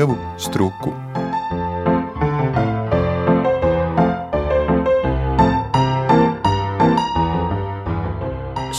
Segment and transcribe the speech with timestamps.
[0.00, 0.90] Ievu Struku.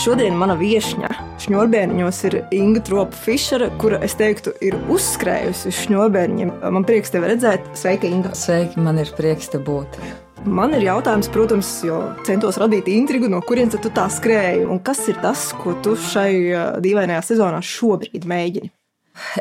[0.02, 1.12] Šodien mana viesņa
[1.44, 6.56] šņurbēniņos ir Inga Tropa Fišera, kura, es teiktu, ir uzskrējusi uz šņurbēniņiem.
[6.74, 7.70] Man prieks tevi redzēt.
[7.78, 8.34] Sveika, Inga!
[8.34, 10.02] Sveiki, man ir prieks te būt.
[10.50, 14.66] Man ir jautājums, protams, jo centos radīt intrigu, no kurienes tu tā skrēji.
[14.66, 16.32] Un kas ir tas, ko tu šai
[16.82, 18.74] dīvainajā sezonā šobrīd mēģini?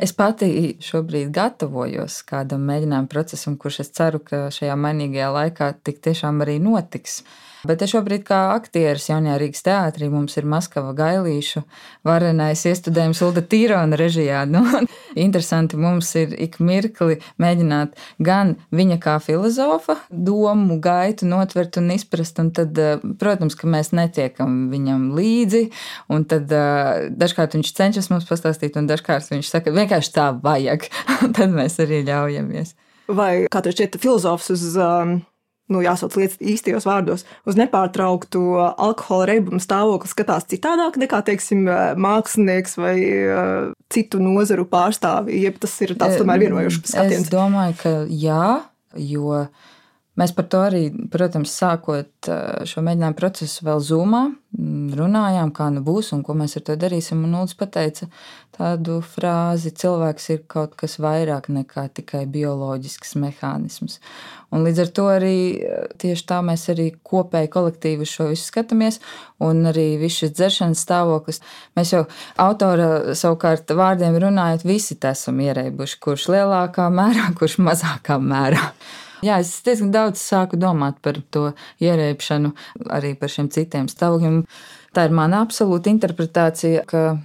[0.01, 6.03] Es pati šobrīd gatavojos kādam mēģinājumu procesam, kurš es ceru, ka šajā mainīgajā laikā tik
[6.05, 7.21] tiešām arī notiks.
[7.67, 11.61] Bet es šobrīd kā aktieris jaunajā Rīgas teātrī mums ir Maskava Gailīšu
[12.09, 14.45] varenais iestudējums Ulda Tīrona režijā.
[14.51, 14.65] Nu,
[15.15, 22.41] interesanti mums ir ik mirkli mēģināt gan viņa kā filozofa domu gaitu notvert un izprast,
[22.43, 25.63] un tad, eh, protams, ka mēs netiekam viņam līdzi,
[26.11, 30.89] un tad eh, dažkārt viņš cenšas mums pastāstīt, un dažkārt viņš saka, vienkārši tā vajag,
[31.37, 32.75] tad mēs arī ļaujamies.
[33.11, 35.21] Vai kā tev šķiet, filozofs uz um,
[35.73, 41.65] nu, jāsauc lietas īstajos vārdos, uz nepārtrauktu alkohola reibumu stāvokli skatās citādāk nekā, teiksim,
[42.01, 47.27] mākslinieks vai uh, citu nozaru pārstāvji, jeb tas ir tāds tomēr vienojošs skatiens?
[47.29, 48.47] Es domāju, ka jā,
[48.99, 49.45] jo
[50.21, 52.29] Mēs par to arī, protams, sākot
[52.69, 54.25] šo mēģinājumu procesu vēl zumā,
[54.99, 57.23] runājām, kā nu būs un ko mēs ar to darīsim.
[57.25, 58.11] Un Nūds pateica
[58.57, 64.01] tādu frāzi: cilvēks ir kaut kas vairāk nekā tikai bioloģisks mehānisms.
[64.51, 65.35] Un līdz ar to arī
[66.03, 68.99] tieši tā mēs arī kopēji kolektīvi šo visu skatāmies,
[69.47, 71.39] un arī viss šis dzeršanas stāvoklis.
[71.79, 72.03] Mēs jau
[72.43, 78.73] autora savukārt vārdiem runājot, visi esam ierēbuši, kurš lielākā mērā, kurš mazākā mērā.
[79.23, 81.51] Jā, es diezgan daudz sāku domāt par to
[81.85, 82.55] ierēpšanu,
[82.91, 84.41] arī par šiem citiem stāvokļiem.
[84.97, 87.21] Tā ir mana absolūta interpretācija, ka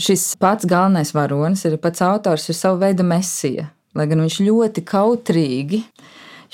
[0.00, 3.68] šis pats galvenais varonis ir pats autors, ir sava veida mesija.
[3.94, 5.82] Lai gan viņš ļoti kautrīgi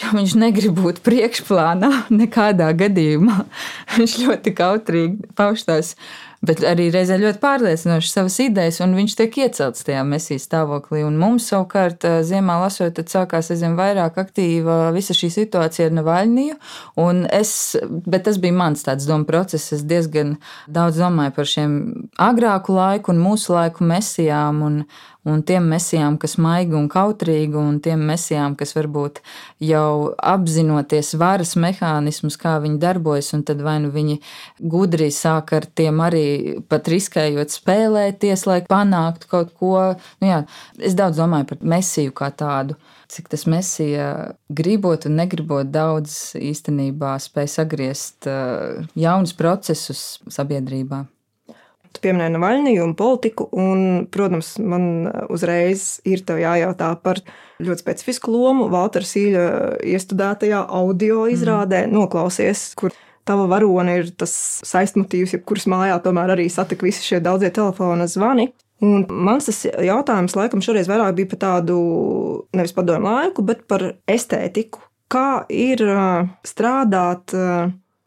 [0.03, 3.43] jo viņš negrib būt priekšplānā nekādā gadījumā.
[3.99, 5.95] Viņš ļoti kautrīgi pauž tās
[6.45, 11.03] bet arī reizē ļoti pārliecinoši savas idejas, un viņš tiek iecelts tajā mesijas stāvoklī.
[11.07, 16.59] Un mums savukārt, ziemā lasot, tad sākās aizvien vairāk aktīva visa šī situācija ar Navaļniju.
[17.35, 19.73] Es, bet tas bija mans tāds domu process.
[19.75, 20.37] Es diezgan
[20.71, 21.79] daudz domāju par šiem
[22.23, 24.63] agrāku laiku un mūsu laiku mesijām.
[24.69, 24.83] Un,
[25.27, 29.21] un tiem mesijām, kas maigi un kautrīgi, un tiem mesijām, kas varbūt
[29.65, 34.21] jau apzinoties varas mehānismus, kā viņi darbojas, un tad vai nu viņi
[34.59, 36.27] gudri sāk ar tiem arī
[36.71, 39.75] pat riskējot spēlēties, lai panāktu kaut ko.
[40.23, 40.45] Nu, jā,
[40.79, 42.79] es daudz domāju par mesiju kā tādu.
[43.09, 44.09] Cik tas mesija
[44.53, 51.07] gribot un negribot daudz īstenībā spēj sagriezt uh, jaunus procesus sabiedrībā.
[51.93, 57.23] Tu pieminēji Navaļniju un politiku, un, protams, man uzreiz ir jājautā par
[57.65, 59.45] ļoti specifisku lomu Valtera Sīļa
[59.89, 61.35] iestudētajā audio mm.
[61.35, 61.95] izrādē, mm.
[61.97, 62.95] noklausies, kur
[63.29, 64.33] tava varone ir tas
[64.69, 68.51] saistmotīvs, kuras mājā tomēr arī satika visi šie daudzie telefona zvani.
[68.85, 71.79] Un mans jautājums laikam šoreiz vairāk bija par tādu
[72.55, 74.85] nevis padomu laiku, bet par estētiku.
[75.11, 75.83] Kā ir
[76.47, 77.35] strādāt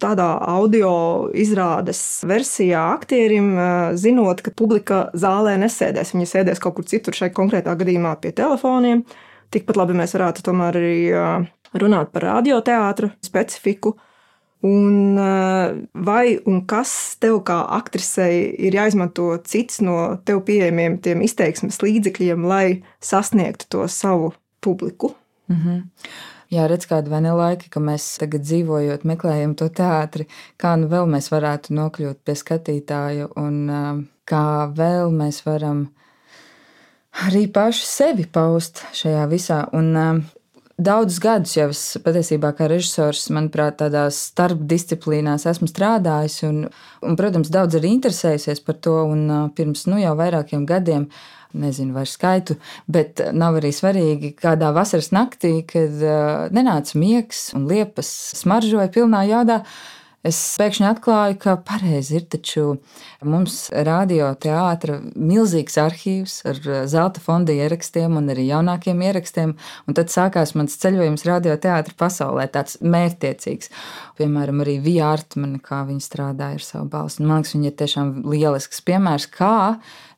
[0.01, 0.91] tādā audio
[1.37, 3.53] izrādes versijā aktierim,
[3.99, 6.13] zinot, ka publika zālē nesēdēs.
[6.15, 9.05] Viņi sēdēs kaut kur citur, šai konkrētā gadījumā pie telefoniem.
[9.51, 10.95] Tikpat labi mēs varētu tomēr arī
[11.77, 13.95] runāt par radioteātra specifiku.
[14.61, 15.17] Un
[16.05, 16.91] vai un kas
[17.21, 22.65] tev kā aktrisei ir jāizmanto cits no tev pieejamiem izteiksmes līdzekļiem, lai
[23.01, 25.15] sasniegtu to savu publiku?
[25.49, 25.81] Mm -hmm.
[26.51, 30.25] Jā, redz, kāda vai ne laika, ka mēs tagad dzīvojot, meklējam to teātri,
[30.59, 33.61] kā nu vēl mēs varētu nokļūt pie skatītāja un
[34.27, 34.43] kā
[34.75, 35.85] vēl mēs varam
[37.23, 39.63] arī paši sevi paust šajā visā.
[39.71, 39.95] Un,
[40.81, 46.63] Daudzus gadus jau es patiesībā kā režisors, manuprāt, tādās starpdisciplīnās esmu strādājis, un,
[47.05, 48.95] un protams, daudz arī interesējusies par to.
[49.11, 51.05] Un pirms nu, jau vairākiem gadiem
[51.53, 52.57] nezinu vairs skaitu,
[52.91, 58.09] bet nav arī svarīgi, kādā vasaras naktī, kad uh, nenāca miegs un liepas
[58.41, 59.61] smaržoja pilnā jādā.
[60.21, 62.75] Es pēkšņi atklāju, ka pareizi ir taču
[63.25, 66.59] mums radioteātra milzīgs arhīvs ar
[66.91, 69.55] zelta fonda ierakstiem un arī jaunākiem ierakstiem.
[69.89, 73.73] Un tad sākās mans ceļojums radioteātra pasaulē, tāds mērķtiecīgs.
[74.21, 77.25] Piemēram, arī Vija Artmane, kā viņa strādāja ar savu balsi.
[77.25, 79.57] Man liekas, viņa ir tiešām lielisks piemērs, kā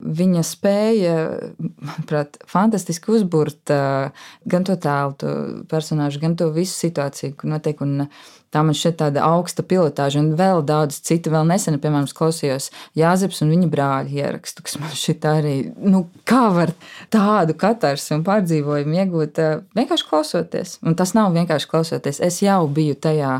[0.03, 1.17] viņa spēja,
[1.63, 5.33] manuprāt, fantastiski uzbūrt gan to tēlu, to
[5.71, 7.79] personāžu, gan to visu situāciju, kur notiek.
[7.87, 8.09] Un
[8.53, 11.31] Tā man šķiet tāda augsta pilotāža, un vēl daudz citu.
[11.33, 12.69] Vēl nesen, piemēram, klausījos
[12.99, 16.75] Jāzeps un viņa brāļa ierakstu, kas man šķiet arī, nu, kā var
[17.13, 19.41] tādu katarsu un pārdzīvojumu iegūt
[19.77, 20.77] vienkārši klausoties.
[20.85, 22.21] Un tas nav vienkārši klausoties.
[22.21, 23.39] Es jau biju tajā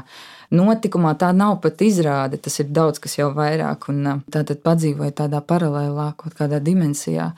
[0.53, 5.41] notikumā, tā nav pat izrāde, tas ir daudz kas jau vairāk, un tātad padzīvoju tādā
[5.45, 7.31] paralēlā, kaut kādā dimensijā.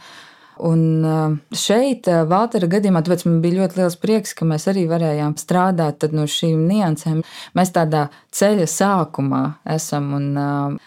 [0.63, 6.07] Un šeit, Valtera gadījumā, tāpēc man bija ļoti liels prieks, ka mēs arī varējām strādāt
[6.15, 7.21] no šīm niansēm.
[7.57, 9.45] Mēs tādā ceļa sākumā
[9.77, 10.13] esam.
[10.19, 10.81] Un,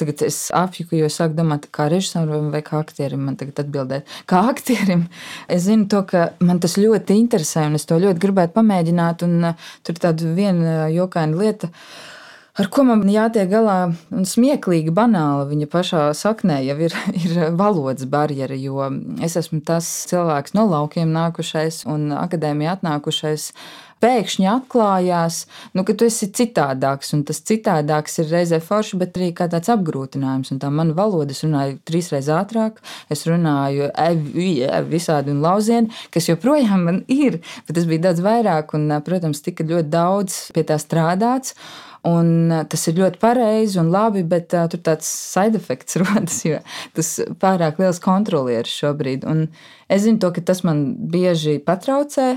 [0.00, 4.08] Tagad es apjuku, jo sāku domāt, kā režisoram vai kā aktierim man tagad atbildēt.
[4.24, 5.02] Kā aktierim,
[5.44, 9.26] es zinu to, ka man tas ļoti interesē un es to ļoti gribētu pamēģināt.
[9.26, 9.50] Un,
[9.84, 11.68] tur tāda viena jokaina lieta.
[11.68, 12.19] Uh,
[12.60, 13.78] ar ko man jātiek galā,
[14.12, 18.88] un smieklīgi banāli viņa pašā saknē jau ir, ir valodas barjera, jo
[19.24, 23.52] es esmu tas cilvēks no laukiem nākušais un akadēmijā atnākušais.
[24.00, 25.42] Pēkšņi atklājās,
[25.76, 29.68] nu, ka tu esi citādāks, un tas citādāks ir reizē forši, bet arī kā tāds
[29.74, 30.54] apgrūtinājums.
[30.54, 32.80] Un tā mana valoda, es runāju trīsreiz ātrāk,
[33.12, 33.90] es runāju
[34.88, 39.68] visādi un lauzieni, kas joprojām man ir, bet tas bija daudz vairāk, un, protams, tika
[39.68, 41.52] ļoti daudz pie tā strādāts.
[42.08, 46.62] Un tas ir ļoti pareizi un labi, bet uh, tur tāds side effects rodas, jo
[46.96, 47.12] tas
[47.42, 49.26] pārāk liels kontrolieris šobrīd.
[49.28, 49.48] Un
[49.90, 52.32] es zinu, to, ka tas man bieži patraucē.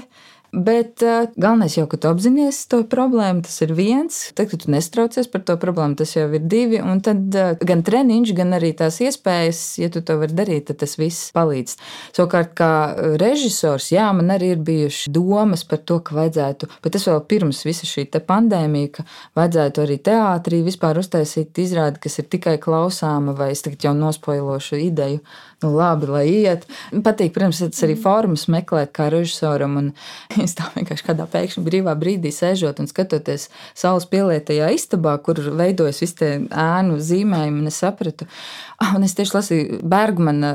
[0.54, 4.20] Bet uh, galvenais jau, ka tu apzinājies to problēmu, tas ir viens.
[4.38, 6.78] Tad, kad tu nestraucies par to problēmu, tas jau ir divi.
[6.78, 10.84] Un tad uh, gan treniņš, gan arī tās iespējas, ja tu to vari darīt, tad
[10.84, 11.74] tas viss palīdz.
[12.14, 12.70] Savukārt, kā
[13.18, 17.64] režisors, jā, man arī ir bijušas domas par to, ka vajadzētu, bet tas vēl pirms
[17.66, 19.08] visa šī pandēmija, ka
[19.40, 24.78] vajadzētu arī teātrī vispār uztaisīt izrādi, kas ir tikai klausāma, vai es tagad jau nospoilošu
[24.86, 25.24] ideju
[25.64, 26.66] nu, labi, lai iet.
[27.06, 29.78] Patīk, protams, tas arī formas meklēt kā režisoram.
[29.80, 29.90] Un
[30.44, 36.04] es tā vienkārši kādā pēkšņi brīvā brīdī sēžot un skatoties saules pielietajā istabā, kur veidojas
[36.04, 38.28] visi tie ēnu zīmējumi, un es sapratu,
[38.84, 40.54] ah, un es tieši lasīju Bergmanu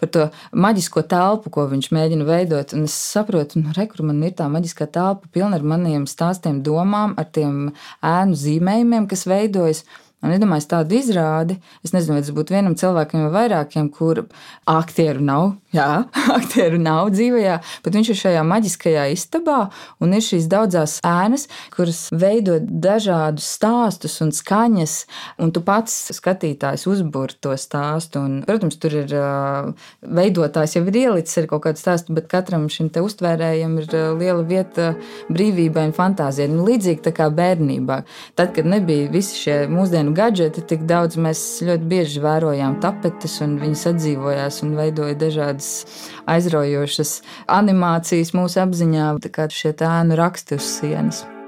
[0.00, 2.74] par to maģisko telpu, ko viņš mēģina veidot.
[2.76, 7.16] Un es saprotu, nu, rekur man ir tā maģiskā telpa pilna ar maniem stāstiem, domām,
[7.20, 7.72] ar tiem
[8.06, 9.84] ēnu zīmējumiem, kas veidojas.
[10.20, 14.26] Un iedomājieties tādu izrādi, es nezinu, vai tas būtu vienam cilvēkam vai vairākiem, kur
[14.68, 15.54] aktieru nav.
[15.72, 16.04] Jā,
[16.38, 19.60] aktieru nav dzīvajā, bet viņš ir šajā maģiskajā istabā
[20.02, 24.96] un ir šīs daudzās ēnas, kuras veido dažādus stāstus un skaņas,
[25.40, 28.20] un tu pats skatītājs uzbūr to stāstu.
[28.20, 29.14] Un, protams, tur ir
[30.04, 34.44] veidotājs jau ir ielicis ar kaut kādu stāstu, bet katram šim te uztvērējam ir liela
[34.44, 34.92] vieta
[35.30, 36.50] brīvībai un fantāzijai.
[36.52, 38.02] Nu, līdzīgi kā bērnībā.
[38.38, 43.40] Tad, kad nebija visi šie mūsdienu moderniem gadgetiem tik daudz mēs ļoti bieži vērojām tapetes,
[43.42, 45.86] un viņas atdzīvojās un veidoja dažādas
[46.26, 51.39] aizraujošas animācijas mūsu apziņā, kā šie tēnu raksti uz sienas.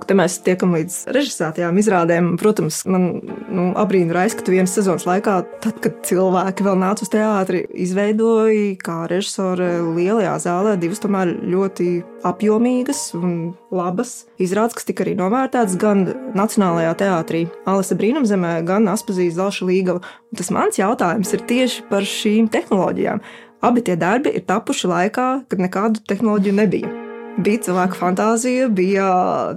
[0.00, 2.28] Lūk, te mēs tiekam līdz režisētajām izrādēm.
[2.40, 3.20] Protams, man
[3.52, 7.66] nu, abrīna raiz, ka tu vienas sezonas laikā, tad, kad cilvēki vēl nāca uz teātri,
[7.68, 9.68] izveidoja kā režisore
[9.98, 11.88] lielajā zālē divas tomēr ļoti
[12.24, 13.34] apjomīgas un
[13.68, 20.00] labas izrādes, kas tika arī novērtētas gan Nacionālajā teātrī Alisa Brīnumzemē, gan Aspazīs Zelša Līgava.
[20.32, 23.20] Un tas mans jautājums ir tieši par šīm tehnoloģijām.
[23.68, 26.99] Abi tie darbi ir tapuši laikā, kad nekādu tehnoloģiju nebija
[27.38, 29.06] bija cilvēka fantāzija, bija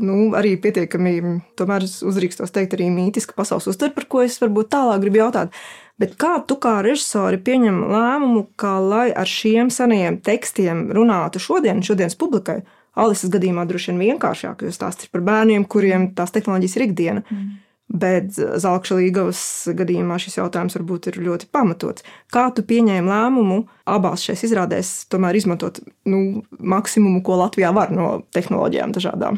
[0.04, 1.16] nu, arī pietiekami,
[1.60, 5.56] tomēr uzrīkstos teikt, arī mītiska pasaules uztvere, par ko es varbūt tālāk gribu jautāt.
[6.02, 11.84] Bet kā tu kā režisori pieņem lēmumu, kā lai ar šiem senajiem tekstiem runātu šodien,
[11.86, 12.64] šodienas publikai?
[12.98, 17.24] Alises gadījumā droši vien vienkāršāk, jo stāsts ir par bērniem, kuriem tās tehnoloģijas ir ikdiena.
[17.26, 17.54] Mm.
[17.94, 19.40] Bet Zelkša Līgavas
[19.78, 22.06] gadījumā šis jautājums varbūt ir ļoti pamatots.
[22.34, 25.78] Kā tu pieņēmi lēmumu abās šajās izrādēs tomēr izmantot
[26.10, 29.38] nu, maksimumu, ko Latvijā var no tehnoloģijām dažādām?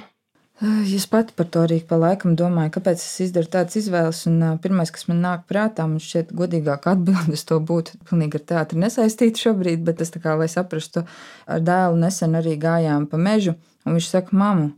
[0.96, 4.22] Es pati par to arī pa laikam domāju, kāpēc es izdaru tādas izvēles.
[4.30, 8.80] Un pirmais, kas man nāk prātā, man šķiet, godīgāk atbildes to būtu pilnīgi ar teātri
[8.80, 11.04] nesaistīta šobrīd, bet es tā kā, lai saprastu,
[11.44, 14.72] ar dēlu nesen arī gājām pa mežu, un viņš saka, mamu,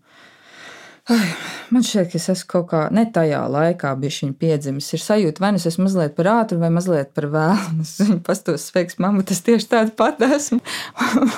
[1.07, 1.27] Ai,
[1.71, 4.89] man šķiet, ka es esmu kaut kā ne tajā laikā bijis piedzimis.
[4.91, 7.77] Ir sajūta, vai nu es esmu mazliet par ātru, vai mazliet par vēlu.
[7.85, 10.59] Es viņu pastos, sveiks, mamma, tas tieši tāds pat esmu.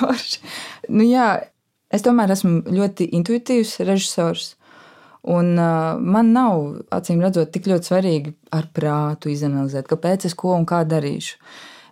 [0.96, 1.28] nu, jā,
[1.94, 4.56] es tomēr esmu ļoti intuitīvs režisors.
[5.30, 10.56] Un uh, man nav, acīm redzot, tik ļoti svarīgi ar prātu izanalizēt, kāpēc es ko
[10.56, 11.36] un kā darīšu.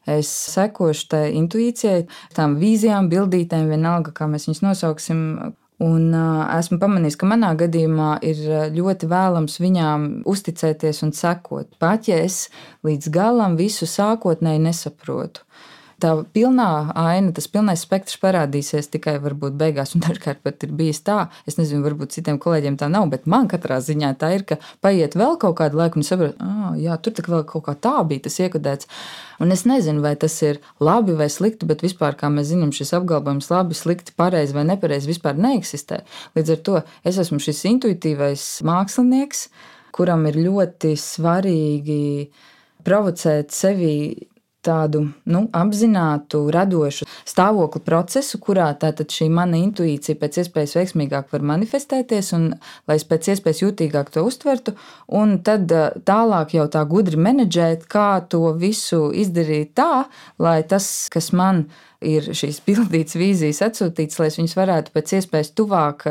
[0.09, 5.21] Es sekošu tai intuīcijai, tām vīzijām, bildītēm, vienalga, kā mēs viņus nosauksim,
[5.85, 8.41] Un uh, esmu pamanījis, ka manā gadījumā ir
[8.75, 11.71] ļoti vēlams viņām uzticēties un sekot.
[11.79, 12.49] Pat ja es
[12.87, 15.48] līdz galam visu sākotnēji nesaprotu
[16.03, 19.95] tā pilnā aina, tas pilnais spektrs parādīsies tikai varbūt beigās.
[19.97, 23.49] Un dažkārt pat ir bijis tā, es nezinu, varbūt citiem kolēģiem tā nav, bet man
[23.51, 27.17] katrā ziņā tā ir, ka paiet vēl kaut kādu laiku un saprot, ah, jā, tur
[27.17, 28.91] tā vēl kaut kā tā bija tas iekodēts.
[29.43, 32.95] Un es nezinu, vai tas ir labi vai slikti, bet vispār, kā mēs zinām, šis
[32.99, 36.03] apgalvojums labi, slikti, pareizi vai nepareizi vispār neeksistē.
[36.39, 39.47] Līdz ar to es esmu šis intuitīvais mākslinieks,
[39.95, 42.03] kuram ir ļoti svarīgi
[42.87, 43.95] provocēt sevi
[44.65, 51.47] tādu nu, apzinātu, radošu stāvokli procesu, kurā tātad šī mana intuīcija pēc iespējas veiksmīgāk var
[51.53, 52.49] manifestēties, un
[52.91, 54.75] lai es pēc iespējas jūtīgāk to uztvertu,
[55.09, 60.09] un tad eh, tālāk jau tā gudri menedžēt, kā to visu izdarīt tā,
[60.43, 65.53] lai tas, kas man ir ir šīs pildītas vīzijas atsūtītas, lai viņas varētu pēc iespējas
[65.59, 66.05] tuvāk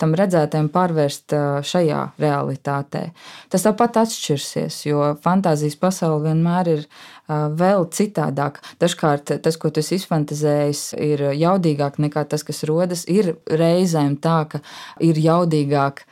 [0.00, 1.34] tam redzētajam pārvērst
[1.68, 3.04] šajā realitātē.
[3.52, 6.86] Tas tāpat atšķirsies, jo fantāzijas pasaule vienmēr ir
[7.28, 8.62] vēl citādāk.
[8.80, 13.04] Dažkārt tas, ko tu izfantazējis, ir jaudīgāk nekā tas, kas rodas.
[13.08, 14.62] Ir reizēm tā, ka
[15.04, 16.06] ir jaudīgāk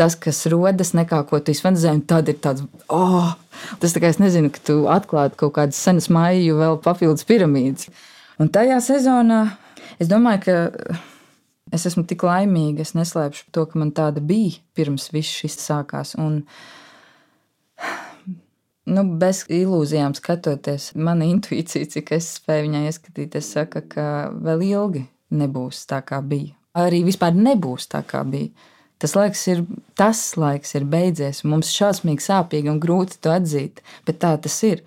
[0.00, 2.06] tas, kas rodas, nekā ko tu izfantāzēji.
[2.08, 3.34] Tad ir tāds, oh,
[3.82, 7.92] tas tā kā es nezinu, ka tu atklāti kaut kādas senas māju, vēl papildus piramīdas.
[8.40, 9.42] Un tajā sezonā
[10.00, 11.00] es domāju, ka
[11.72, 16.14] es esmu tik laimīga, es neslēpšu to, ka man tāda bija pirms viss šis sākās.
[16.20, 16.42] Un,
[18.92, 25.06] nu, bez ilūzijām skatoties, mana intuīcija, cik es spēju viņai ieskatīties, saka, ka vēl ilgi
[25.32, 26.54] nebūs tā, kā bija.
[26.78, 28.52] Arī vispār nebūs tā, kā bija.
[29.02, 29.64] Tas laiks ir,
[29.98, 34.84] tas laiks ir beidzies, mums šausmīgi sāpīgi un grūti to atzīt, bet tā tas ir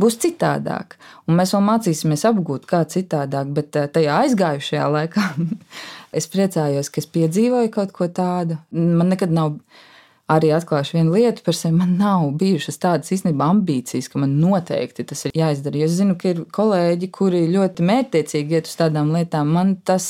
[0.00, 0.98] būs citādāk.
[1.28, 5.26] Un mēs vēl mācīsimies apgūt, kā citādāk, bet eh, tajā aizgājušajā laikā
[6.18, 8.60] es priecājos, ka es piedzīvoju kaut ko tādu.
[8.74, 9.58] Man nekad nav.
[10.24, 11.74] Arī atklāšu vienu lietu par sevi.
[11.76, 15.76] Man nav bijušas tādas īstenībā ambīcijas, ka man noteikti tas ir jāizdara.
[15.76, 19.52] Jo es zinu, ka ir kolēģi, kuri ļoti mērķiecīgi iet uz tādām lietām.
[19.52, 20.06] Man tas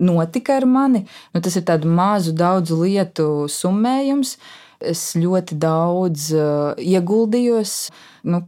[0.00, 1.04] notika ar mani.
[1.34, 4.38] Nu, tas ir tādu mazu, daudzu lietu summējums.
[4.82, 7.90] Es ļoti daudz uh, ieguldījos.
[8.22, 8.38] Nu,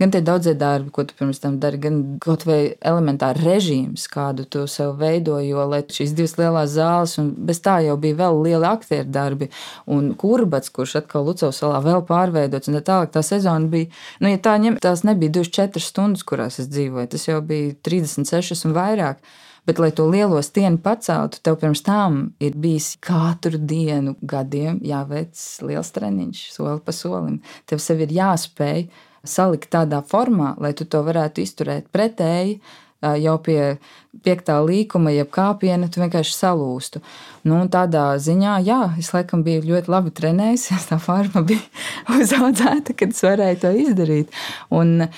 [0.00, 4.46] gan tie daudzie darbi, ko tu pirms tam dari, gan kaut vai elementāri režīms, kādu
[4.50, 8.66] tu sev veidoji, jo šīs divas lielās zāles, un bez tā jau bija vēl lieli
[8.66, 9.50] aktieru darbi,
[9.86, 14.42] un kurbats, kurš atkal Lucavas salā vēl pārveidots, tā tālāk tā sezona bija, nu, ja
[14.42, 19.22] tā ņem, tās nebija 24 stundas, kurās es dzīvoju, tas jau bija 36 un vairāk.
[19.64, 25.40] Bet, lai to lielo stieni paceltu, tev pirms tam ir bijis katru dienu, gadiem jāveic
[25.64, 27.38] liels treniņš, soli pa solim.
[27.64, 28.84] Tev sev ir jāspēj
[29.24, 32.58] salikt tādā formā, lai tu to varētu izturēt pretēji.
[33.04, 33.76] Jau pie
[34.24, 37.02] piektā līkuma, jeb kāpiena, tu vienkārši salūstu.
[37.48, 40.70] Nu, tādā ziņā, jā, es laikam biju ļoti labi trenējis.
[40.88, 41.64] Tā forma bija
[42.20, 44.40] uzaudzēta, kad es varēju to izdarīt.
[44.72, 45.08] Un,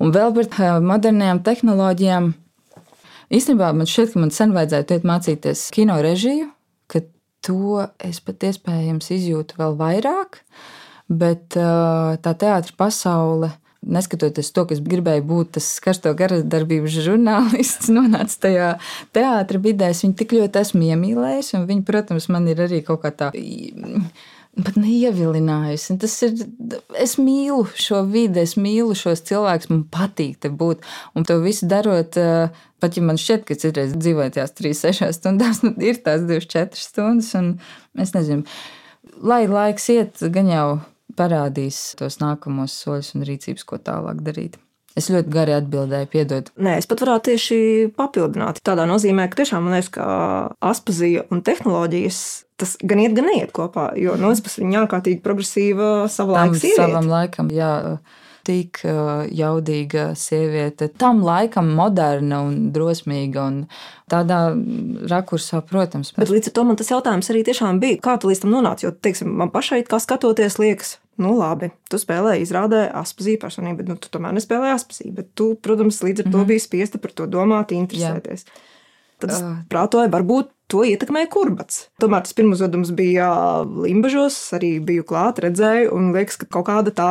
[0.00, 2.32] un vēl par modernām tehnoloģijām
[3.32, 6.50] Īstenībā man šķiet, ka man sen vajadzētu iet mācīties kino režiju,
[6.90, 7.04] ka
[7.44, 10.40] to es pat iespējams izjūtu vēl vairāk,
[11.08, 13.54] bet tā teātris pasaule.
[13.84, 18.68] Neskatoties to, ka es gribēju būt tas karsto garadarbības žurnālists, nonāca tajā
[19.12, 21.52] teātris vidē, es viņu tik ļoti esmu iemīlējis.
[21.68, 23.28] Viņa, protams, man ir arī kaut kā tā
[24.62, 25.96] pat neievilinājusi.
[26.02, 26.36] Tas ir,
[27.00, 30.84] es mīlu šo vidi, es mīlu šos cilvēkus, man patīk te būt.
[31.16, 35.62] Un to visu darot, eh, pat ja man šķiet, ka citreiz dzīvojot tās 3-6 stundās,
[35.66, 37.56] nu, ir tās 24 stundas, un
[37.98, 38.46] es nezinu,
[39.22, 40.68] lai laiks iet, gan jau
[41.18, 44.58] parādīs tos nākamos soļus un rīcības, ko tālāk darīt.
[44.94, 46.50] Es ļoti gari atbildēju, piedod.
[46.62, 47.56] Nē, es pat varētu tieši
[47.98, 48.60] papildināt.
[48.62, 50.04] Tādā nozīmē, ka tiešām man liekas, ka
[50.62, 52.20] aspazija un tehnoloģijas
[52.62, 53.88] tas gan iet, gan neiet kopā.
[53.98, 56.54] Jo no otras puses viņa ārkārtīgi progresīva savulaik.
[56.76, 57.98] Savam laikam, jā.
[58.44, 58.82] Tik
[59.32, 63.46] jaudīga sieviete, tam laikam moderna un drosmīga.
[63.48, 63.62] Un
[64.12, 64.40] tādā
[65.08, 66.12] rakursā, protams.
[66.18, 68.84] Bet līdz ar to man tas jautājums arī tiešām bija, kā tu līdz tam nonāci.
[68.84, 73.90] Jo, teiksim, man pašai, kā skatoties, liekas, nu, labi, tu spēlēji, izrādē aspazīju personību, bet
[73.92, 75.14] nu, tu tomēr nespēlēji aspazīju.
[75.16, 76.52] Bet tu, protams, līdz ar to mm -hmm.
[76.52, 78.46] biji spiesta par to domāt, interesēties.
[78.46, 78.62] Jā.
[79.18, 79.56] Tad es uh.
[79.70, 81.84] prātoju, varbūt to ietekmēja kurbats.
[82.02, 83.28] Tomēr tas pirmais uzdevums bija
[83.84, 87.08] Limbažos, arī biju klāt, redzēju, un liekas, ka kaut kāda tā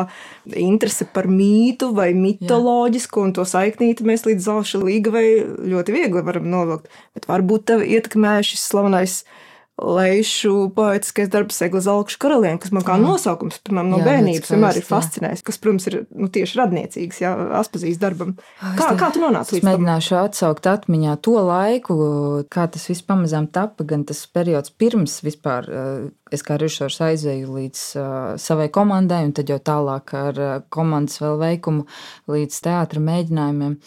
[0.59, 3.27] interese par mītu vai mitoloģisku Jā.
[3.27, 5.27] un to saiknīti mēs līdz zelša līgavai
[5.69, 6.89] ļoti viegli varam novilkt.
[7.13, 9.21] Bet varbūt tev ietekmēja šis slavenais
[9.81, 13.01] Leišu poetiskais darbs Egla Zalkša karaliene, kas man kā jā.
[13.01, 17.31] nosaukums, piemēram, no jā, bērnības vienmēr ir fascinējis, kas, protams, ir nu, tieši radniecīgs, jā,
[17.57, 18.35] Aspazīs darbam.
[18.61, 19.71] Kā, kā tu nonāci līdz tam?
[19.71, 21.97] Mēģināšu atsaukt atmiņā to laiku,
[22.53, 25.71] kā tas viss pamazām tapa, gan tas periods pirms vispār
[26.33, 27.85] es kā režisors aizēju līdz
[28.41, 31.87] savai komandai, un tad jau tālāk ar komandas vēl veikumu
[32.31, 33.79] līdz teātra mēģinājumiem.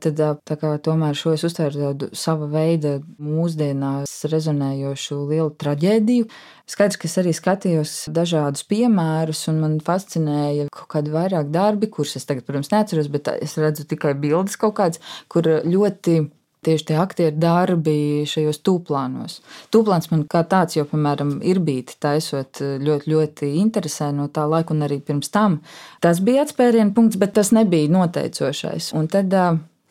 [0.00, 6.28] Tad kā, tomēr šo es uztvēru tādu sava veida mūsdienās rezonējošu lielu traģēdiju.
[6.70, 12.16] Skaidrs, ka es arī skatījos dažādus piemērus, un man fascinēja kaut kādi vairāk darbi, kurus
[12.16, 16.22] es tagad, protams, neatceros, bet es redzu tikai bildes kaut kādas, kur ļoti
[16.66, 19.38] tieši tie aktieru darbi šajos tūplānos.
[19.72, 24.74] Tūplāns man kā tāds, jo, piemēram, ir bijis taisot ļoti, ļoti interesē no tā laika,
[24.76, 25.60] un arī pirms tam.
[26.04, 28.92] Tas bija atspērienu punkts, bet tas nebija noteicošais.
[28.98, 29.34] Un tad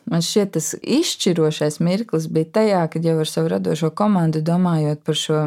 [0.09, 5.17] Man šķiet, tas izšķirošais mirklis bija tajā, kad jau ar savu radošo komandu domājot par
[5.19, 5.41] šo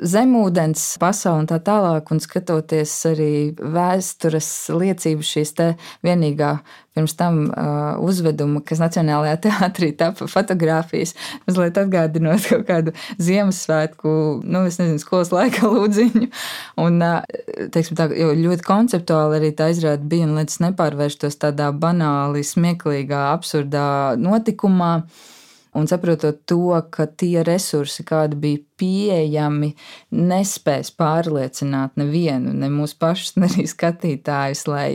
[0.00, 5.66] zemūdens pasauli un tā tālāk, un skatoties arī vēstures liecības šīs te
[6.06, 6.54] vienīgā
[6.94, 11.14] pirms tam uh, uzveduma, kas Nacionālajā teātrī tapa fotografijas,
[11.46, 16.30] mazliet atgādinot kaut kādu Ziemassvētku, nu, es nezinu, skolas laika lūdziņu.
[16.82, 21.38] Un, uh, teiksim tā, jo ļoti konceptuāli arī tā izrāda bija, un lai tas nepārvērstos
[21.40, 24.96] tādā banāli, smieklīgā, absurdā notikumā.
[25.78, 29.70] Un saprotot to, ka tie resursi, kādi bija pieejami,
[30.10, 34.88] nespēs pārliecināt nevienu, ne mūsu pašus, ne arī skatītājus, lai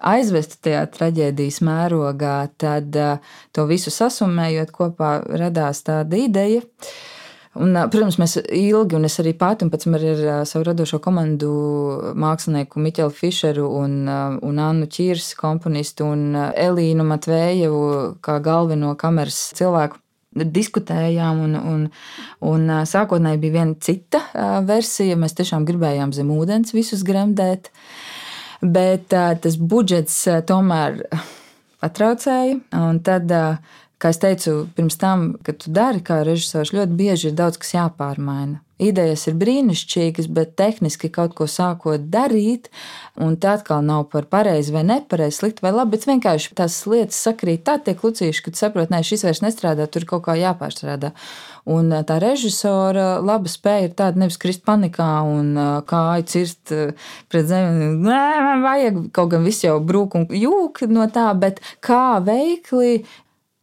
[0.00, 2.96] aizvestu tajā traģēdijas mērogā, tad
[3.52, 6.64] to visu sasumējot kopā radās tāda ideja.
[7.52, 11.02] Un, protams, mēs ilgi, un es arī pati, un pēc tam arī ar savu radošo
[11.04, 11.50] komandu,
[12.16, 17.82] mākslinieku Miķelu Fischeru un, un Annu Čīrs, komponistu un Elīnu Matvējevu,
[18.24, 20.00] kā galveno kameras cilvēku,
[20.32, 21.84] diskutējām, un, un,
[22.52, 24.22] un sākotnēji bija viena cita
[24.68, 25.18] versija.
[25.20, 27.70] Mēs tiešām gribējām zem ūdens visus gremdēt,
[28.62, 30.16] bet tas budžets
[30.48, 31.02] tomēr
[31.82, 32.58] patraucēja.
[33.04, 33.36] Tad,
[34.02, 37.76] kā jau teicu, pirms tam, kad tu dari kā režisors, ļoti bieži ir daudz kas
[37.76, 42.68] jāpārmaina idejas ir brīnišķīgas, bet tehniski kaut ko sākot darīt,
[43.20, 47.20] un tā atkal nav par pareizi vai nepareizi, slikti vai labi, bet vienkārši tās lietas
[47.22, 51.12] sakrīt tā tiek lucīši, ka tu saproti, nē, šis vairs nestrādā, tur kaut kā jāpārstrādā.
[51.72, 55.52] Un tā režisora laba spēja ir tāda nevis krist panikā un
[55.86, 56.72] kāju cirst
[57.30, 57.92] pret zemi.
[58.02, 63.04] Nē, man vajag kaut gan viss jau brūk un jūk no tā, bet kā veikli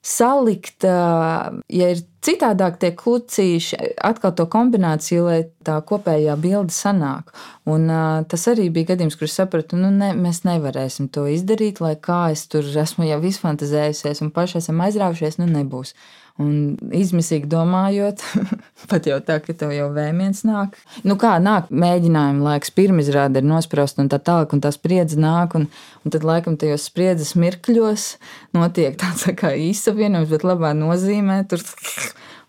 [0.09, 7.31] salikt, ja ir citādāk tie klucīši, atkal to kombināciju, lai tā kopējā bilde sanāk.
[7.69, 7.87] Un,
[8.31, 12.25] tas arī bija gadījums, kur es sapratu, nu, ne, mēs nevarēsim to izdarīt, lai kā
[12.33, 15.95] es tur esmu jau izfantazējusies un paši esam aizraujušies, nu nebūs.
[16.39, 18.21] Un izmisīgi domājot,
[18.91, 20.77] pat jau tā, ka tev jau vēmiens nāk.
[21.03, 25.57] Nu, kā nāk mēģinājuma laiks, pirmizrāde ir nosprosta un tā tālāk, un tā spriedze nāk.
[25.59, 25.67] Un,
[26.05, 28.13] un tad, laikam, tajos spriedzes mirkļos
[28.55, 31.43] notiek tāds tā kā īsavienojums, bet labā nozīmē.
[31.51, 31.65] Tur...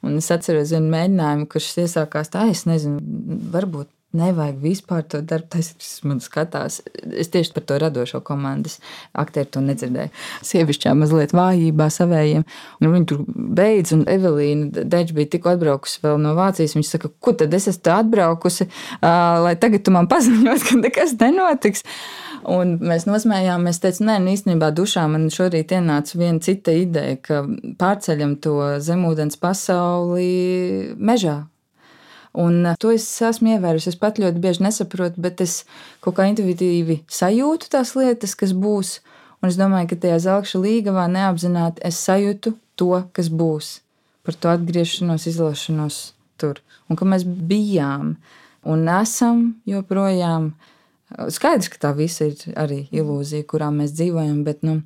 [0.00, 3.02] Un es atceros vienu mēģinājumu, kurš iesākās tā, es nezinu,
[3.52, 6.80] varbūt Nevajag vispār to darbu, tas man skatās.
[7.14, 8.80] Es tieši par to radošo komandas
[9.14, 10.10] aktieru to nedzirdēju.
[10.48, 12.42] Sievišķā mazliet vājībā savējiem.
[12.82, 16.74] Nu, viņi tur beidz, un Evelīna Deģa bija tikko atbraukusi vēl no Vācijas.
[16.74, 18.66] Viņa saka, kur tad es esmu atbraukusi,
[19.46, 21.86] lai tagad tu man paziņot, ka nekas nenotiks.
[22.50, 27.44] Un mēs nosmējāmies, teicām, nē, nu, īstenībā dušā man šorīt ienāca viena cita ideja, ka
[27.78, 31.44] pārceļam to zemūdens pasauli mežā
[32.32, 33.90] Un eh, to es esmu ievērusi.
[33.92, 35.64] Es pat ļoti bieži nesaprotu, bet es
[36.04, 38.98] kaut kā intuitīvi sajūtu tās lietas, kas būs.
[39.40, 43.78] Un es domāju, ka tajā zelta līgavā neapzināti es sajūtu to, kas būs.
[44.26, 46.00] Par to atgriešanos, izlašanos
[46.40, 46.60] tur.
[46.88, 48.18] Un ka mēs bijām
[48.68, 50.52] un esam joprojām.
[51.10, 54.76] Skaidrs, ka tā visa ir arī ilūzija, kurā mēs dzīvojam, bet nu,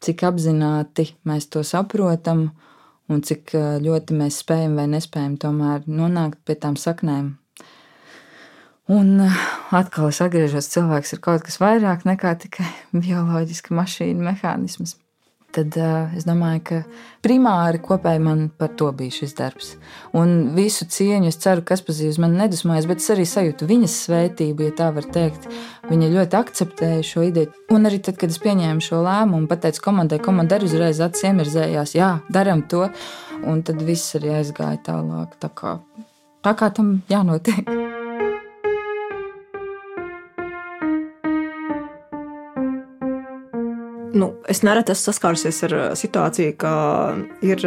[0.00, 2.48] cik apzināti mēs to saprotam
[3.12, 7.34] un cik ļoti mēs spējam vai nespējam tomēr nonākt pie tām saknēm.
[8.92, 9.16] Un
[9.74, 12.68] atkal es atgriežos, cilvēks ir kaut kas vairāk nekā tikai
[13.06, 14.98] bioloģiska mašīna, mehānisms
[15.56, 15.76] tad
[16.16, 16.78] es domāju, ka
[17.24, 19.72] primāri kopēji man par to bija šis darbs.
[20.16, 24.68] Un visu cieņu es ceru, ka Aspazīvs man nedusmojas, bet es arī sajūtu viņas svētību,
[24.68, 25.48] ja tā var teikt.
[25.90, 27.52] Viņa ļoti akceptēja šo ideju.
[27.74, 31.96] Un arī tad, kad es pieņēmu šo lēmumu, pateicu komandai, komanda arī uzreiz acis iemirzējās,
[31.98, 32.86] jā, daram to.
[33.46, 35.78] Un tad viss arī aizgāja tālāk, tā kā,
[36.44, 37.95] tā kā tam jānotiek.
[44.16, 46.72] Nu, es nereti esmu saskārusies ar situāciju, ka
[47.44, 47.60] ir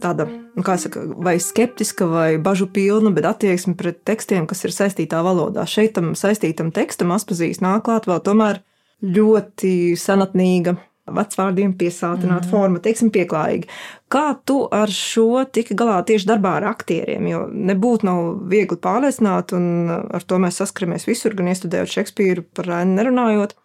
[0.00, 5.20] tāda nu, saka, vai skeptiska, vai bažu pilna, bet attieksme pret tekstiem, kas ir saistītā
[5.26, 5.66] valodā.
[5.68, 8.62] Šeit tam saistītam tekstam atpazīst nāk klāt vēl tomēr
[9.04, 10.76] ļoti senatnīga
[11.10, 12.50] vecvārdiem piesātināta mm.
[12.52, 13.68] forma, teiksim, pieklājīga.
[14.12, 17.26] Kā tu ar šo tiki galā tieši darbā ar aktieriem?
[17.30, 22.70] Jo nebūtu nav viegli pārliecināt, un ar to mēs saskaramies visur, gan iestudējot Šekspīru, par
[22.70, 23.56] Rēnu nerunājot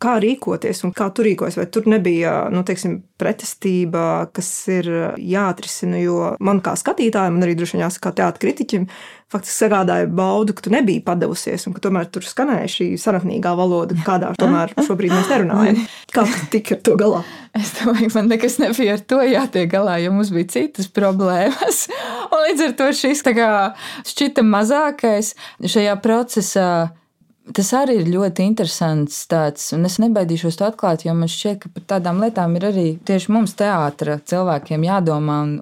[0.00, 1.58] kā rīkoties un kā tur rīkojas.
[1.60, 4.88] Vai tur nebija nu, teiksim, pretestība, kas ir
[5.20, 8.86] jāatrisina, jo man kā skatītājam, un arī droši vien jāsaka, kā teātris kritiķim,
[9.30, 13.98] faktiski sagādāja baudu, ka tu nebija padevusies un ka tomēr tur skanēja šī senatnīgā valoda,
[14.06, 15.82] kādā tomēr šobrīd mēs nerunājam.
[16.14, 17.20] Kā tu tiki ar to galā?
[17.54, 21.84] Es domāju, man nekas nebija ar to jātiek galā, jo mums bija citas problēmas.
[22.32, 23.22] Un līdz ar to šis
[24.10, 26.70] šķita mazākais šajā procesā
[27.56, 31.70] Tas arī ir ļoti interesants tāds, un es nebaidīšos to atklāt, jo man šķiet, ka
[31.74, 35.38] par tādām lietām ir arī tieši mums, teātra cilvēkiem, jādomā.
[35.46, 35.56] Un,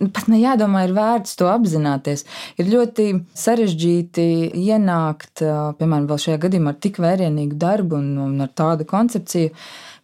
[0.00, 2.24] Pat ne jādomā, ir vērts to apzināties.
[2.60, 4.26] Ir ļoti sarežģīti
[4.62, 5.44] ienākt,
[5.78, 9.52] piemēram, šajā gadījumā ar tik vērienīgu darbu un, un ar tādu koncepciju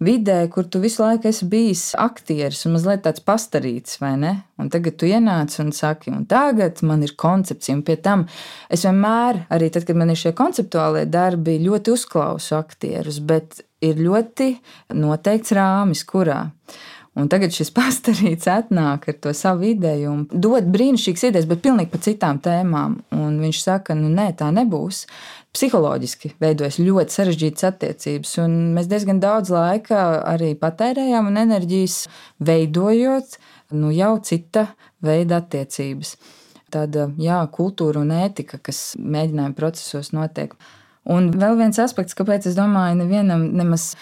[0.05, 4.35] vidē, kur tu visu laiku esi bijis aktieris un mazliet tāds pastarīts, vai ne?
[4.59, 8.27] Un tagad tu ienāc un saki, un tagad man ir koncepcija, un pie tam
[8.70, 13.98] es vienmēr, arī tad, kad man ir šie konceptuālie darbi, ļoti uzklausu aktierus, bet ir
[14.03, 14.53] ļoti
[14.98, 16.44] noteikts rāmis, kurā.
[17.18, 21.92] Un tagad šis pastāvīgs atnāk ar to savu ideju un dod brīnišķīgas idejas, bet pilnīgi
[21.92, 23.00] par citām tēmām.
[23.18, 25.04] Un viņš saka, nu nē, tā nebūs
[25.57, 28.35] psiholoģiski veidojas ļoti sarežģītas attiecības.
[28.76, 32.02] Mēs diezgan daudz laika arī patērējām un enerģijas
[32.44, 33.38] veidojot
[33.74, 34.68] nu, jau cita
[35.04, 36.16] veida attiecības.
[36.72, 40.52] Tāda jā, kultūra un ētika, kas mēģinājuma procesos notiek.
[41.09, 43.94] Un vēl viens aspekts, kāpēc es domāju, nevienam nemaz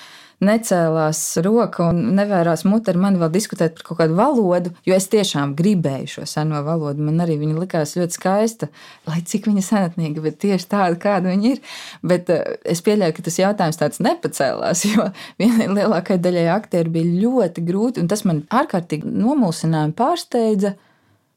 [0.45, 5.09] necēlās roka un nevērās mute ar mani vēl diskutēt par kaut kādu valodu, jo es
[5.13, 7.05] tiešām gribēju šo seno valodu.
[7.07, 8.69] Man arī viņa likās ļoti skaista,
[9.09, 11.63] lai cik viņa senatnīga, bet tieši tāda, kāda viņa ir.
[12.05, 15.09] Bet uh, es pieļauju, ka tas jautājums tāds nepacēlās, jo
[15.41, 20.77] vienai lielākajai daļai aktieru bija ļoti grūti, un tas man ārkārtīgi nomulsināja pārsteidza.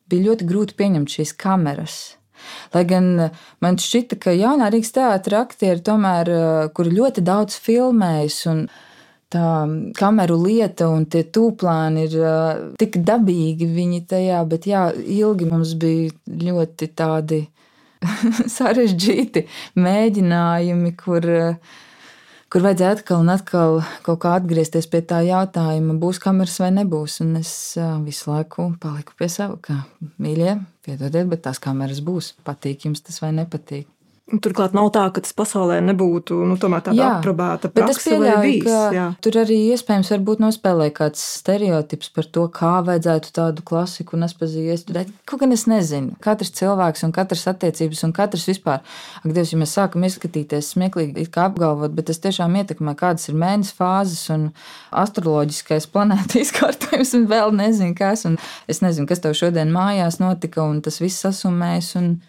[0.09, 1.99] Bija ļoti grūti pieņemt šīs kameras.
[2.73, 3.09] Lai gan
[3.61, 6.31] man šķita, ka jaunā Rīgas teātris aktieri tomēr,
[6.73, 8.63] kuri ļoti daudz filmējas un
[9.33, 9.49] tā
[9.97, 15.75] kameru lieta un tie tūplāni ir uh, tik dabīgi viņi tajā, bet jā, ilgi mums
[15.79, 16.13] bija
[16.47, 17.43] ļoti tādi
[18.57, 19.45] sarežģīti
[19.79, 21.27] mēģinājumi, kur,
[22.49, 27.19] kur vajadzēja atkal un atkal kaut kā atgriezties pie tā jautājuma, būs kameras vai nebūs.
[27.25, 29.81] Un es uh, visu laiku paliku pie sava, ka
[30.17, 32.33] mīļie, piedodiet, bet tās kameras būs.
[32.47, 33.87] Patīk jums tas vai nepatīk.
[34.29, 37.95] Turklāt nav tā, ka tas pasaulē nebūtu nu, tāda aprobēta praksa.
[37.95, 39.05] Es pieļauju, bijis, ka jā.
[39.25, 40.11] tur arī iespējams
[40.43, 44.75] nospēlē kāds stereotips par to, kā vajadzētu tādu klasiku aspazīju
[45.29, 46.13] Kaut gan es nezinu.
[46.21, 48.85] Katrs cilvēks un katrs attiecības un katrs vispār.
[49.23, 53.37] Ak, Dievs, ja mēs sākam izskatīties smieklīgi, kā apgalvot, bet tas tiešām ietekmē, kādas ir
[53.39, 54.49] mēnesis fāzes un
[54.93, 58.27] astroloģiskais planēta izkārtojums un vēl nezinu kas.
[58.29, 58.37] Un
[58.69, 61.95] es nezinu, kas tev šodien mājās notika un tas viss sasumējas.
[61.99, 62.19] Un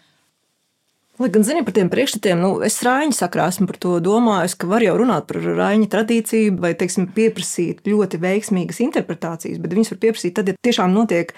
[1.21, 4.69] Lai gan zini par tiem priekšstatiem, nu, es rāņķi sakrā esmu par to domājis, ka
[4.71, 9.99] var jau runāt par rāņķa tradīciju vai, teiksim, pieprasīt ļoti veiksmīgas interpretācijas, bet viņas var
[10.01, 11.35] pieprasīt tad, ja tiešām notiek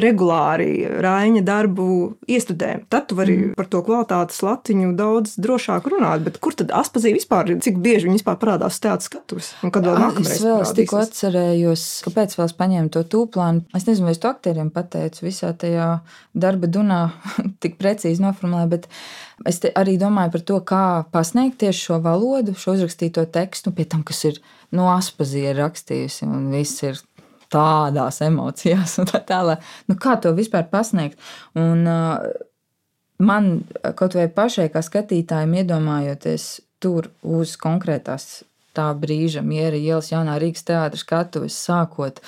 [0.00, 1.86] regulāri Raina darbu
[2.30, 2.70] iestudē.
[2.92, 3.50] Tad tu vari mm.
[3.58, 6.24] par to kvalitātes latiņu daudz drošāk runāt.
[6.24, 9.50] Bet kur tad aspazīja vispār, cik bieži viņi vispār parādās teātris skatuves?
[9.60, 10.32] Un kad vēl nākamreiz?
[10.38, 13.66] Es vēl tikko atcerējos, kāpēc vēl es paņēmu to tūplānu.
[13.76, 15.90] Es nezinu, vai es to aktieriem pateicu visā tajā
[16.32, 17.02] darba dunā
[17.62, 18.88] tik precīzi noformulēju, bet
[19.48, 24.06] es arī domāju par to, kā pasniegt tieši šo valodu, šo uzrakstīto tekstu, pie tam,
[24.08, 24.40] kas ir
[24.72, 27.00] no aspazīja rakstījusi, un viss ir
[27.52, 29.62] tādās emocijās, un tā tālāk.
[29.90, 31.20] Nu, kā to vispār pasniegt?
[31.58, 32.48] Un, uh,
[33.22, 33.52] man
[33.98, 36.48] kaut vai pašai, kā skatītājiem, iedomājoties
[36.82, 38.42] tur uz konkrētās
[38.76, 42.22] tā brīža miera ielas jaunā Rīgas teātras skatuves, sākot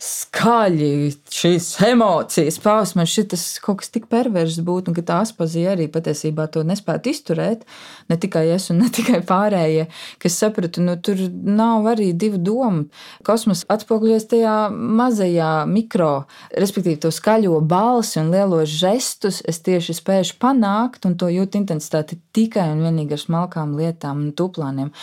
[0.00, 2.96] skaļi šīs emocijas paust.
[2.96, 7.12] Man šis kaut kas tik perverss būtu, un ka tā apziņa arī patiesībā to nespētu
[7.12, 7.66] izturēt.
[8.08, 9.86] Ne tikai es, un ne tikai pārējie,
[10.22, 12.86] kas sapratu, nu tur nav arī divu domu.
[13.26, 16.12] Kosmos atspoguļojas tajā mazajā mikro,
[16.56, 19.44] respektīvi to skaļo balsi un lielos žestus.
[19.44, 24.32] Es tieši spēju panākt, un to jūtu intensitāti tikai un vienīgi ar smalkām lietām un
[24.36, 24.94] tuplāniem.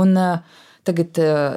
[0.00, 1.56] Un, uh, Tagad eh,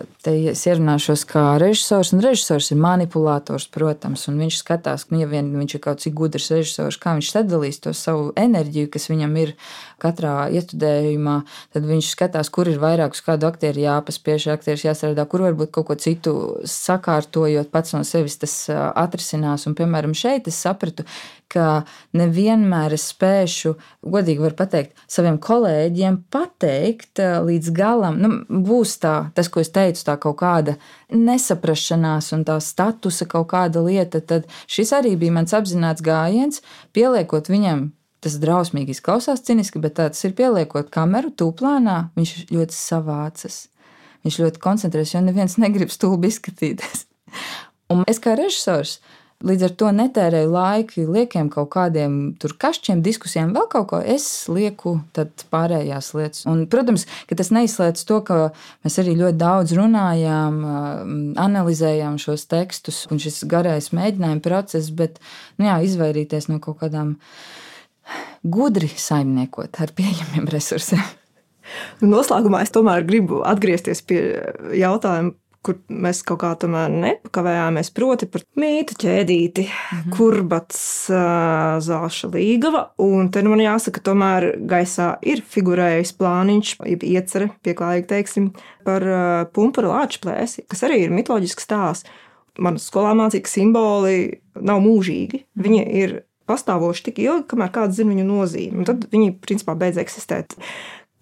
[0.49, 5.51] es ierunāšos kā režisors, un režisors ir manipulators, protams, viņš skatās, ka, nu, ja vien
[5.53, 9.53] viņš ir kaut cik gudrs režisors, kā viņš sadalīs to savu enerģiju, kas viņam ir
[10.01, 11.35] katrā iestudējumā,
[11.75, 15.91] tad viņš skatās, kur ir vairāk uz kādu aktieru jāpaspiež, aktieris jāstrādā, kur varbūt kaut
[15.91, 16.33] ko citu
[16.65, 19.67] sakārtojot, pats no sevis tas atrisinās.
[19.69, 21.05] Un, piemēram, šeit es sapratu,
[21.51, 21.83] ka
[22.17, 28.19] nevienmēr es spēšu, godīgi var pateikt, saviem kolēģiem pateikt līdz galam.
[28.21, 28.31] Nu,
[28.69, 30.77] būs tā, tas, ko es teicu, tā kaut kāda
[31.13, 36.61] nesaprašanās un tā statusa kaut kāda lieta, tad šis arī bija mans apzināts gājiens,
[36.93, 43.61] pieliekot viņam Tas drausmīgi izklausās ciniski, bet tāds ir pieliekot kameru tūplānā, viņš ļoti savācas.
[44.27, 47.05] Viņš ļoti koncentrējas, jo neviens negrib stulbi izskatīties.
[47.93, 48.97] Un es kā režisors
[49.45, 53.99] līdz ar to netērēju laiku liekiem kaut kādiem tur kašķiem, diskusijām, vēl kaut ko.
[54.03, 54.97] Es lieku
[55.53, 56.43] pārējās lietas.
[56.49, 58.39] Un, protams, ka tas neizslēdz to, ka
[58.83, 60.59] mēs arī ļoti daudz runājām,
[61.39, 65.21] analizējām šos tekstus un šis garais mēģinājuma process, bet
[65.57, 67.15] nu, jā, izvairīties no kaut kādām
[68.43, 71.03] gudri saimniekot ar pieejamiem resursiem.
[72.03, 74.21] Noslēgumā es tomēr gribu atgriezties pie
[74.75, 80.15] jautājuma, kur mēs kaut kā tomēr nepakavējāmies, proti par mītu ķēdīti, mm -hmm.
[80.15, 80.81] kurbats,
[81.87, 82.85] zāša līgava.
[83.03, 88.49] Un te nu man jāsaka, tomēr gaisā ir figurējis plāniņš, jeb iecerē, pieklājīgi teiksim,
[88.87, 89.03] par
[89.53, 92.09] pumpura lāču plēsi, kas arī ir mitoloģisks stāsts.
[92.59, 95.45] Man skolā mācīja, ka simboli nav mūžīgi.
[95.55, 96.15] Viņi ir
[96.49, 98.81] pastāvoši tik ilgi, kamēr kāds zina viņu nozīmi.
[98.81, 100.57] Un tad viņi principā beidz eksistēt.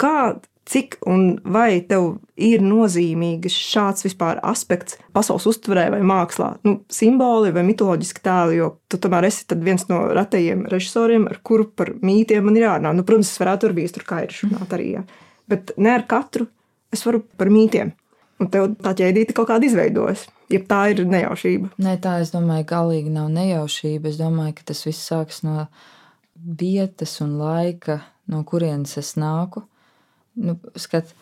[0.01, 6.53] Kā, cik un vai tev ir nozīmīgs šāds vispār aspekts pasaules uztverē vai mākslā?
[6.67, 11.69] Nu, simboli vai mitoloģiski tēli, jo tu tomēr esi viens no retajiem režisoriem, ar kuru
[11.71, 12.93] par mītiem man ir jārunā.
[12.97, 15.05] Nu, protams, es varētu ar vīsturu kā ir runāt arī, ja.
[15.49, 16.49] bet ne ar katru
[16.93, 17.93] es varu par mītiem.
[18.37, 20.27] Un tev tā ķēdīte kaut kāda izveidojas.
[20.53, 21.71] Ja tā ir nejaušība.
[21.83, 24.11] Nē, tā es domāju, galīgi nav nejaušība.
[24.11, 25.65] Es domāju, ka tas viss sākas no
[26.37, 27.97] vietas un laika,
[28.31, 29.65] no kurienes es nāku.
[30.37, 31.13] Nu, skat,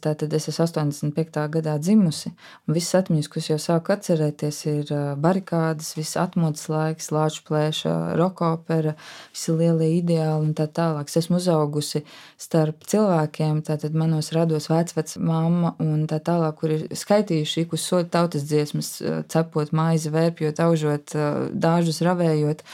[0.00, 1.42] Tātad es esmu 85.
[1.52, 2.30] gadā dzimusi,
[2.64, 8.94] un visas atmiņas, kuras jau sāku atcerēties, ir barikādas, viss atmodas laiks, lāču plēša, rokopera,
[9.34, 11.10] visi lielie ideāli un tā tālāk.
[11.12, 12.00] Es esmu uzaugusi
[12.40, 17.84] starp cilvēkiem, tātad manos rados vecvec mamma un tā tālāk, kur ir skaitījuši ik uz
[17.84, 18.94] sodu tautas dziesmas,
[19.28, 21.18] cepot maizi, vērpjot, aužot,
[21.52, 22.64] dāžus ravējot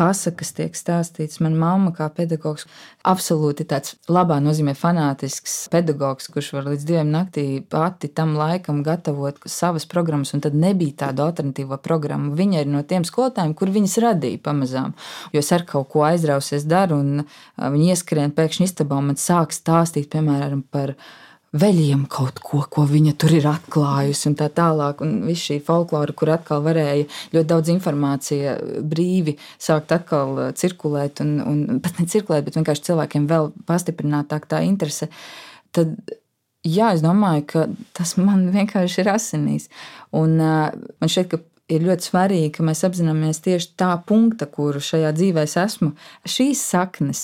[0.00, 1.40] pasakas tiek stāstītas.
[1.44, 2.66] Mana mamma, kā pedagogs,
[3.06, 9.38] absolūti tāds labā nozīmē fanātisks pedagogs, kurš var līdz diviem naktī pati tam laikam gatavot
[9.46, 12.34] savas programmas, un tad nebija tādu alternatīvo programmu.
[12.38, 14.96] Viņa ir no tiem skolotājiem, kur viņas radīja pamazām.
[15.34, 17.26] Jo es ar kaut ko aizrausies daru, un
[17.58, 21.22] viņi ieskrien pēkšņi istabā un man sāk stāstīt, piemēram, par viņa
[21.54, 25.02] veļiem kaut ko, ko viņa tur ir atklājusi, un tā tālāk.
[25.04, 31.22] Un viss šī folklora, kur atkal varēja ļoti daudz informācija brīvi sākt atkal uh, cirkulēt,
[31.24, 35.10] un, un pat ne cirkulēt, bet vienkārši cilvēkiem vēl pastiprinātāk tā interese.
[35.74, 35.94] Tad,
[36.66, 39.70] jā, es domāju, ka tas man vienkārši ir asinīs.
[40.14, 44.82] Un uh, man šķiet, ka ir ļoti svarīgi, ka mēs apzināmies tieši tā punkta, kuru
[44.84, 45.92] šajā dzīvē esmu,
[46.28, 47.22] šīs saknes,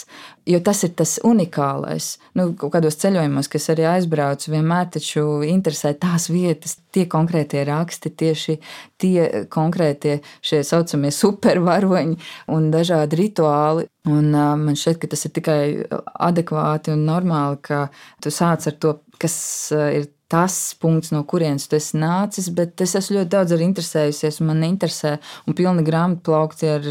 [0.49, 2.15] jo tas ir tas unikālais.
[2.39, 8.57] Nu, kādos ceļojumos, kas arī aizbraucu, vienmēr taču interesē tās vietas, tie konkrētie raksti, tieši
[9.01, 12.17] tie konkrētie šie saucamie supervaroņi
[12.55, 13.91] un dažādi rituāli.
[14.09, 15.61] Un, man šķiet, ka tas ir tikai
[16.31, 17.83] adekvāti un normāli, ka
[18.25, 19.37] tu sāc ar to, kas
[19.77, 24.39] ir tas punkts, no kurienes tu esi nācis, bet es esmu ļoti daudz arī interesējusies,
[24.41, 25.17] un man interesē,
[25.51, 26.87] un pilni grāmatu plaukti ar,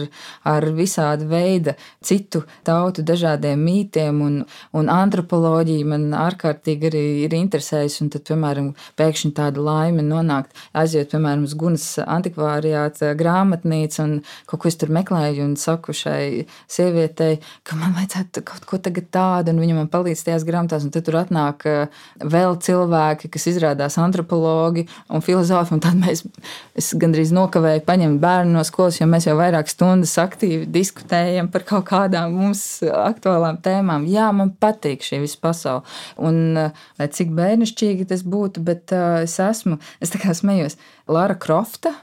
[0.52, 4.41] ar visādi veida citu tautu dažādiem mītiem, un,
[4.75, 11.12] un antropoloģija man ārkārtīgi arī ir interesējusi, un tad, piemēram, pēkšņi tāda laime nonākt, aiziet,
[11.13, 14.17] piemēram, uz Gunas antikvārijāta grāmatnīcu, un
[14.52, 19.08] kaut ko es tur meklēju, un saku šai sievietei, ka man vajadzētu kaut ko tagad
[19.15, 23.34] tādu, un viņa man palīdz tajās grāmatās, un tad tur atnāk eh, vēl cilvēki, cilvēki,
[23.34, 25.74] kas izrādās antropologi un filozofi.
[25.74, 26.24] Un tad mēs
[26.98, 31.88] gandrīz nokavēju paņemt bērnu no skolas, jo mēs jau vairāk stundas aktīvi diskutējam par kaut
[31.89, 34.08] kādām mums aktuālām tēmām.
[34.08, 35.84] Jā, man patīk šī visa pasaule.
[36.18, 41.36] Un lai cik bērnišķīgi tas būtu, bet uh, es esmu, es tā kā smējos, Lara
[41.36, 41.94] Krofta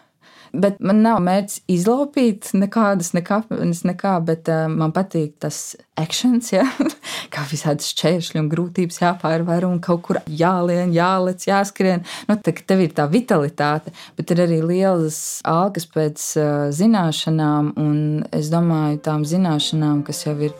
[0.52, 6.64] Bet man nav mērķis izlaupīt nekādas nekāpnes, nekā, bet uh, man patīk tas akcents, ja?
[7.34, 12.06] kā visādas šķēršļi un grūtības jāpārvar un kaut kur jālien, jālec, jāskrien.
[12.30, 18.00] Nu, tā, tev ir tā vitalitāte, bet ir arī lielas algas pēc uh, zināšanām, un
[18.36, 20.56] es domāju, tām zināšanām, kas jau ir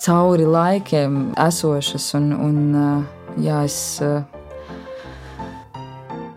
[0.00, 3.80] cauri laikiem esošas, un, un uh, jā, es.
[4.04, 4.39] Uh,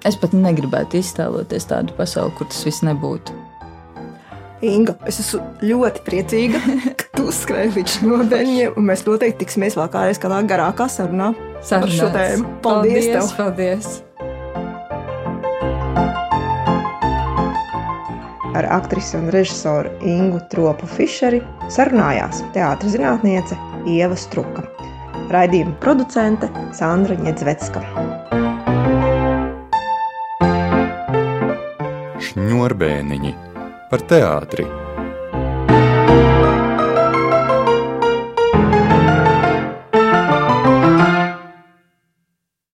[0.04, 3.36] Es pat negribētu iztēloties tādu pasauli, kur tas viss nebūtu.
[4.64, 6.60] Inga, es esmu ļoti priecīga,
[7.00, 11.34] ka Tu skrēji līdz nobeļņiem, un mēs noteikti tiksimies vēl kādreiz kādā garākā sarunā
[11.70, 12.58] par šo tēmu.
[12.64, 13.12] Paldies!
[13.38, 13.38] Paldies!
[13.38, 13.94] paldies.
[18.54, 21.40] Ar aktrisi un režisoru Ingu Tropu Fišeri
[21.74, 23.58] sarunājās teātris zinātniece
[23.90, 24.68] Ieva Struka,
[25.34, 28.23] raidījuma producente Sandra Ņedzvecka.
[32.64, 33.32] Šņurbēniņi
[33.90, 34.64] par teātri